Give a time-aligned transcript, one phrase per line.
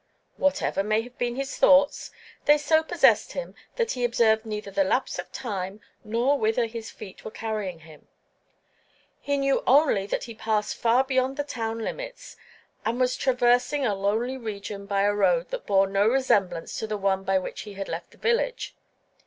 [0.37, 2.09] Whatever may have been his thoughts,
[2.45, 6.89] they so possessed him that he observed neither the lapse of time nor whither his
[6.89, 8.07] feet were carrying him;
[9.19, 12.35] he knew only that he had passed far beyond the town limits
[12.83, 16.97] and was traversing a lonely region by a road that bore no resemblance to the
[16.97, 18.75] one by which he had left the village.